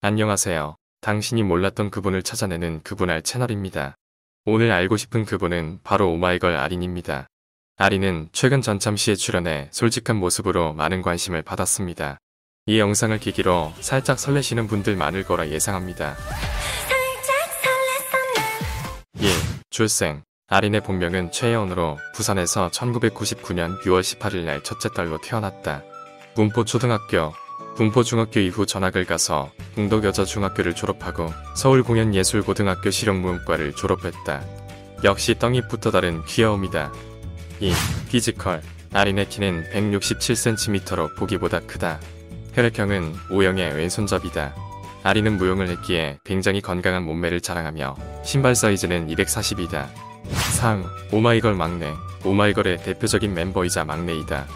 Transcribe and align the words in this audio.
안녕하세요. 0.00 0.76
당신이 1.00 1.42
몰랐던 1.42 1.90
그분을 1.90 2.22
찾아내는 2.22 2.82
그분 2.84 3.10
알 3.10 3.20
채널입니다. 3.20 3.96
오늘 4.44 4.70
알고 4.70 4.96
싶은 4.96 5.24
그분은 5.24 5.80
바로 5.82 6.12
오마이걸 6.12 6.54
아린입니다. 6.54 7.26
아린은 7.78 8.28
최근 8.30 8.62
전참시에 8.62 9.16
출연해 9.16 9.70
솔직한 9.72 10.14
모습으로 10.14 10.72
많은 10.74 11.02
관심을 11.02 11.42
받았습니다. 11.42 12.18
이 12.66 12.78
영상을 12.78 13.18
계기로 13.18 13.72
살짝 13.80 14.20
설레시는 14.20 14.68
분들 14.68 14.94
많을 14.94 15.24
거라 15.24 15.48
예상합니다. 15.48 16.16
예, 19.20 19.28
출생. 19.68 20.22
아린의 20.46 20.82
본명은 20.82 21.32
최예원으로 21.32 21.98
부산에서 22.14 22.70
1999년 22.70 23.82
6월 23.82 24.02
18일 24.02 24.44
날 24.44 24.62
첫째 24.62 24.90
딸로 24.94 25.20
태어났다. 25.20 25.82
분포 26.36 26.64
초등학교, 26.64 27.32
분포 27.78 28.02
중학교 28.02 28.40
이후 28.40 28.66
전학을 28.66 29.04
가서 29.04 29.52
공덕여자중학교를 29.76 30.74
졸업하고 30.74 31.32
서울공연예술고등학교 31.54 32.90
실용무용과를 32.90 33.72
졸업했다. 33.74 34.42
역시 35.04 35.38
떡잎부터 35.38 35.92
다른 35.92 36.24
귀여움이다. 36.24 36.92
2. 37.60 37.72
Physical 38.08 38.62
아린의 38.92 39.28
키는 39.28 39.70
167cm로 39.72 41.16
보기보다 41.16 41.60
크다. 41.60 42.00
혈액형은 42.54 43.14
O형의 43.30 43.76
왼손잡이다. 43.76 44.56
아린은 45.04 45.36
무용을 45.36 45.68
했기에 45.68 46.18
굉장히 46.24 46.60
건강한 46.60 47.04
몸매를 47.04 47.40
자랑하며 47.40 47.94
신발 48.24 48.56
사이즈는 48.56 49.06
240이다. 49.06 49.86
삼 50.58 50.84
오마이걸 51.12 51.54
막내 51.54 51.94
오마이걸의 52.24 52.82
대표적인 52.82 53.32
멤버이자 53.32 53.84
막내이다. 53.84 54.48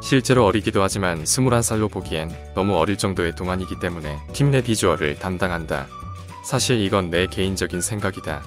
실제로 0.00 0.44
어리기도 0.46 0.82
하지만 0.82 1.22
21살로 1.24 1.90
보기엔 1.90 2.30
너무 2.54 2.76
어릴 2.76 2.96
정도의 2.96 3.34
동안이기 3.34 3.78
때문에 3.80 4.18
팀 4.32 4.50
내 4.50 4.62
비주얼을 4.62 5.18
담당한다. 5.18 5.86
사실 6.44 6.80
이건 6.80 7.10
내 7.10 7.26
개인적인 7.26 7.80
생각이다. 7.80 8.42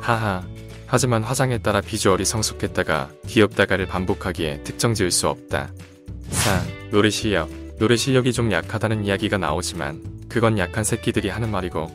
하하. 0.00 0.42
하지만 0.86 1.22
화장에 1.22 1.58
따라 1.58 1.80
비주얼이 1.80 2.24
성숙했다가 2.24 3.10
귀엽다가를 3.26 3.86
반복하기에 3.86 4.62
특정 4.64 4.94
지을 4.94 5.10
수 5.10 5.28
없다. 5.28 5.72
4. 6.30 6.62
노래 6.90 7.10
실력. 7.10 7.48
노래 7.78 7.96
실력이 7.96 8.32
좀 8.32 8.52
약하다는 8.52 9.04
이야기가 9.06 9.38
나오지만 9.38 10.02
그건 10.28 10.58
약한 10.58 10.84
새끼들이 10.84 11.28
하는 11.30 11.50
말이고 11.50 11.90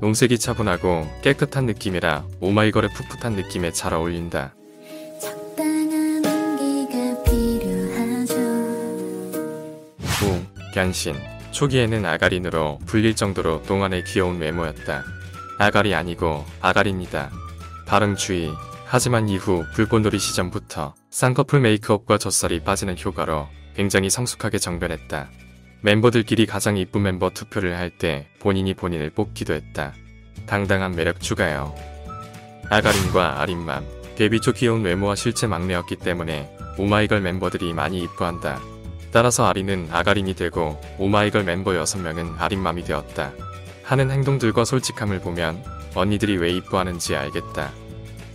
농색이 0.00 0.38
차분하고 0.38 1.08
깨끗한 1.22 1.66
느낌이라 1.66 2.24
오마이걸의 2.40 2.90
풋풋한 2.94 3.32
느낌에 3.34 3.72
잘 3.72 3.94
어울린다. 3.94 4.54
5. 10.70 10.74
견신 10.74 11.14
초기에는 11.50 12.04
아가린으로 12.06 12.78
불릴 12.86 13.16
정도로 13.16 13.62
동안의 13.64 14.04
귀여운 14.04 14.38
외모였다. 14.38 15.04
아가리 15.58 15.94
아니고 15.94 16.44
아가린이다. 16.60 17.30
발음 17.86 18.16
주의. 18.16 18.50
하지만 18.86 19.28
이후 19.28 19.64
불꽃놀이 19.74 20.18
시점부터 20.18 20.94
쌍꺼풀 21.10 21.60
메이크업과 21.60 22.18
젖살이 22.18 22.60
빠지는 22.60 22.96
효과로 23.04 23.48
굉장히 23.76 24.10
성숙하게 24.10 24.58
정변했다. 24.58 25.30
멤버들끼리 25.82 26.46
가장 26.46 26.76
이쁜 26.76 27.02
멤버 27.02 27.30
투표를 27.30 27.76
할 27.76 27.90
때 27.90 28.28
본인이 28.40 28.74
본인을 28.74 29.10
뽑기도 29.10 29.54
했다. 29.54 29.92
당당한 30.46 30.94
매력 30.94 31.20
추가요. 31.20 31.74
아가린과 32.68 33.40
아린맘 33.40 33.86
데뷔 34.16 34.40
초 34.40 34.52
귀여운 34.52 34.84
외모와 34.84 35.14
실제 35.14 35.46
막내였기 35.46 35.96
때문에 35.96 36.50
오마이걸 36.78 37.20
멤버들이 37.20 37.72
많이 37.72 38.00
이뻐한다. 38.02 38.60
따라서 39.12 39.46
아린은 39.46 39.88
아가린이 39.90 40.34
되고 40.34 40.80
오마이걸 40.98 41.44
멤버 41.44 41.72
6명은 41.72 42.40
아린맘이 42.40 42.84
되었다. 42.84 43.32
하는 43.82 44.10
행동들과 44.10 44.64
솔직함을 44.64 45.20
보면 45.20 45.62
언니들이 45.94 46.36
왜 46.36 46.50
이뻐하는지 46.52 47.16
알겠다. 47.16 47.72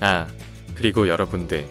아, 0.02 0.28
그리고 0.76 1.08
여러분들 1.08 1.66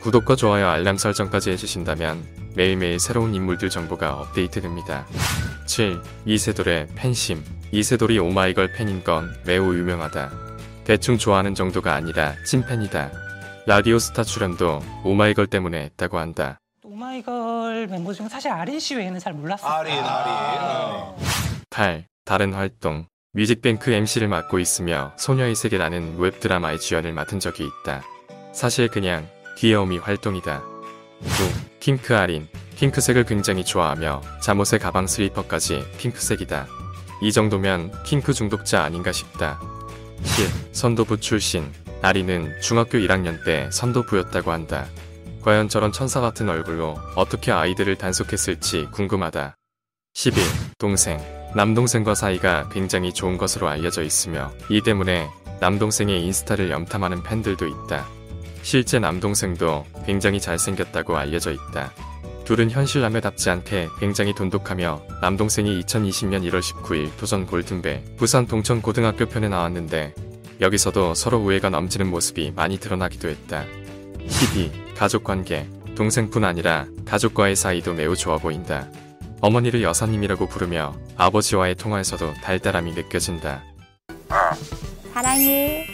구독과 0.00 0.34
좋아요 0.34 0.68
알람 0.68 0.96
설정까지 0.96 1.50
해주신다면 1.50 2.24
매일매일 2.56 2.98
새로운 2.98 3.34
인물들 3.34 3.70
정보가 3.70 4.14
업데이트됩니다. 4.14 5.06
7. 5.66 6.00
이세돌의 6.26 6.88
팬심 6.96 7.44
이세돌이 7.70 8.18
오마이걸 8.18 8.72
팬인 8.72 9.04
건 9.04 9.32
매우 9.46 9.74
유명하다. 9.74 10.30
대충 10.84 11.18
좋아하는 11.18 11.54
정도가 11.54 11.94
아니라 11.94 12.34
찐팬이다. 12.44 13.12
라디오 13.66 13.98
스타 13.98 14.24
출연도 14.24 14.82
오마이걸 15.04 15.46
때문에 15.46 15.82
했다고 15.84 16.18
한다. 16.18 16.59
오마이걸 17.00 17.86
멤버 17.86 18.12
중에 18.12 18.28
사실 18.28 18.50
아린 18.50 18.78
씨 18.78 18.94
외에는 18.94 19.18
잘 19.18 19.32
몰랐어요. 19.32 19.72
아린 19.72 19.94
아린 20.04 21.16
8. 21.70 22.04
다른 22.26 22.52
활동 22.52 23.06
뮤직뱅크 23.32 23.90
MC를 23.90 24.28
맡고 24.28 24.58
있으며 24.58 25.12
소녀의 25.16 25.54
세계라는 25.54 26.18
웹드라마의 26.18 26.78
주연을 26.78 27.12
맡은 27.12 27.40
적이 27.40 27.64
있다. 27.64 28.02
사실 28.52 28.88
그냥 28.88 29.26
귀여움이 29.56 29.98
활동이다. 29.98 30.60
9. 30.60 31.26
핑크 31.80 32.16
아린 32.16 32.48
핑크색을 32.76 33.24
굉장히 33.24 33.64
좋아하며 33.64 34.20
잠옷에 34.42 34.78
가방 34.78 35.06
슬리퍼까지 35.06 35.82
핑크색이다. 35.98 36.66
이 37.22 37.32
정도면 37.32 37.92
핑크 38.04 38.34
중독자 38.34 38.82
아닌가 38.82 39.10
싶다. 39.12 39.58
10. 40.22 40.74
선도부 40.74 41.20
출신 41.20 41.72
아린은 42.02 42.60
중학교 42.60 42.98
1학년 42.98 43.42
때 43.44 43.70
선도부였다고 43.70 44.52
한다. 44.52 44.86
과연 45.42 45.68
저런 45.68 45.92
천사 45.92 46.20
같은 46.20 46.48
얼굴로 46.48 46.98
어떻게 47.16 47.52
아이들을 47.52 47.96
단속했을지 47.96 48.88
궁금하다. 48.92 49.56
11. 50.14 50.42
동생. 50.78 51.18
남동생과 51.54 52.14
사이가 52.14 52.68
굉장히 52.68 53.12
좋은 53.12 53.38
것으로 53.38 53.68
알려져 53.68 54.02
있으며 54.02 54.52
이 54.68 54.80
때문에 54.82 55.28
남동생의 55.60 56.24
인스타를 56.24 56.70
염탐하는 56.70 57.22
팬들도 57.22 57.66
있다. 57.66 58.06
실제 58.62 58.98
남동생도 58.98 59.86
굉장히 60.06 60.40
잘생겼다고 60.40 61.16
알려져 61.16 61.52
있다. 61.52 61.92
둘은 62.44 62.70
현실남매답지 62.70 63.48
않게 63.48 63.88
굉장히 63.98 64.34
돈독하며 64.34 65.02
남동생이 65.22 65.80
2020년 65.82 66.42
1월 66.48 66.60
19일 66.60 67.16
도전 67.16 67.46
골든벨 67.46 68.16
부산 68.16 68.46
동천 68.46 68.82
고등학교 68.82 69.26
편에 69.26 69.48
나왔는데 69.48 70.14
여기서도 70.60 71.14
서로 71.14 71.38
우애가 71.38 71.70
넘치는 71.70 72.10
모습이 72.10 72.52
많이 72.54 72.78
드러나기도 72.78 73.28
했다. 73.28 73.64
12. 74.28 74.89
가족관계. 75.00 75.66
동생뿐 75.96 76.44
아니라 76.44 76.86
가족과의 77.06 77.56
사이도 77.56 77.94
매우 77.94 78.14
좋아 78.14 78.36
보인다. 78.36 78.86
어머니를 79.40 79.82
여사님이라고 79.82 80.46
부르며 80.46 80.94
아버지와의 81.16 81.76
통화에서도 81.76 82.34
달달함이 82.42 82.92
느껴진다. 82.92 83.64
사랑해. 85.14 85.86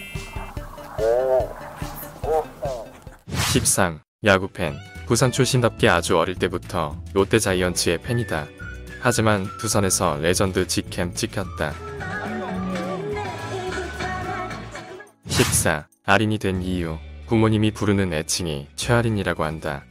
13. 3.52 4.00
야구팬. 4.24 4.76
부산 5.06 5.30
출신답게 5.30 5.88
아주 5.88 6.18
어릴 6.18 6.34
때부터 6.34 7.00
롯데 7.14 7.38
자이언츠의 7.38 7.98
팬이다. 7.98 8.48
하지만 9.00 9.46
두산에서 9.60 10.16
레전드 10.16 10.66
직캠 10.66 11.14
찍혔다. 11.14 11.74
14. 15.28 15.86
아린이 16.04 16.38
된 16.38 16.60
이유. 16.60 16.98
부모님이 17.26 17.72
부르는 17.72 18.12
애칭이 18.12 18.68
최아린이라고 18.76 19.44
한다. 19.44 19.84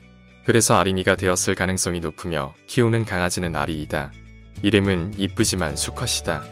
그래서 0.46 0.76
아린이가 0.78 1.16
되었을 1.16 1.56
가능성이 1.56 2.00
높으며 2.00 2.54
키우는 2.68 3.06
강아지는 3.06 3.56
아리이다. 3.56 4.12
이름은 4.62 5.16
이쁘지만 5.18 5.76
수컷이다. 5.76 6.44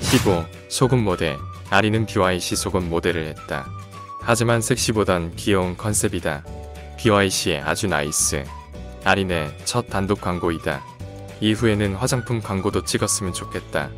15. 0.00 0.44
속옷 0.68 1.02
모델. 1.02 1.36
아린은 1.70 2.06
BYC 2.06 2.56
속옷 2.56 2.88
모델을 2.88 3.26
했다. 3.28 3.68
하지만 4.20 4.60
섹시보단 4.60 5.36
귀여운 5.36 5.76
컨셉이다. 5.76 6.44
BYC의 6.98 7.60
아주 7.60 7.86
nice. 7.86 8.44
아린의 9.04 9.56
첫 9.64 9.88
단독 9.88 10.20
광고이다. 10.20 10.84
이후에는 11.40 11.94
화장품 11.94 12.40
광고도 12.40 12.84
찍었으면 12.84 13.32
좋겠다. 13.32 13.90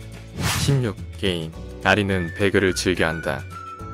16. 0.64 0.94
게임. 1.18 1.52
아린은 1.82 2.34
배그를 2.36 2.74
즐겨한다. 2.74 3.42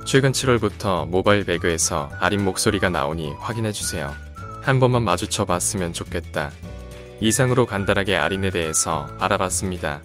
최근 0.06 0.31
7월부터 0.31 1.08
모바일 1.08 1.44
배그에서 1.44 2.08
아린 2.20 2.44
목소리가 2.44 2.88
나오니 2.88 3.32
확인해주세요. 3.41 4.14
한 4.62 4.79
번만 4.79 5.03
마주쳐 5.03 5.44
봤으면 5.44 5.93
좋겠다. 5.93 6.53
이상으로 7.20 7.67
간단하게 7.67 8.14
아린에 8.14 8.50
대해서 8.50 9.08
알아봤습니다. 9.19 10.03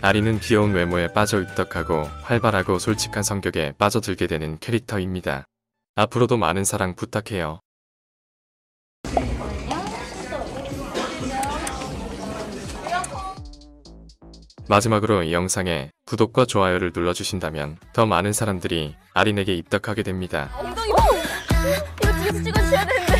아린은 0.00 0.40
귀여운 0.40 0.72
외모에 0.72 1.08
빠져 1.08 1.42
입덕하고 1.42 2.08
활발하고 2.22 2.78
솔직한 2.78 3.22
성격에 3.22 3.74
빠져들게 3.76 4.26
되는 4.26 4.58
캐릭터입니다. 4.58 5.44
앞으로도 5.96 6.38
많은 6.38 6.64
사랑 6.64 6.94
부탁해요. 6.96 7.60
마지막으로 14.68 15.22
이 15.24 15.32
영상에 15.32 15.90
구독과 16.06 16.46
좋아요를 16.46 16.92
눌러주신다면 16.94 17.78
더 17.92 18.06
많은 18.06 18.32
사람들이 18.32 18.94
아린에게 19.14 19.54
입덕하게 19.54 20.02
됩니다. 20.02 20.50
엉덩이 20.56 20.88
이거 20.88 22.12
뒤에서 22.12 22.42
찍어주셔야 22.42 22.86
되는데 22.86 23.11